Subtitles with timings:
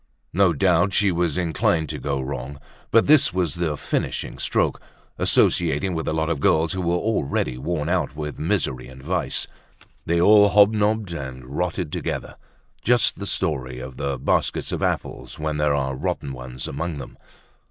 [0.33, 2.59] No doubt she was already inclined to go wrong.
[2.89, 7.87] But this was the finishing stroke—associating with a lot of girls who were already worn
[7.87, 9.45] out with misery and vice.
[10.07, 12.37] They all hobnobbed and rotted together,
[12.81, 17.15] just the story of the baskets of apples when there are rotten ones among them.